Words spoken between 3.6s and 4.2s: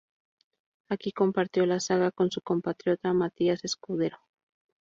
Escudero.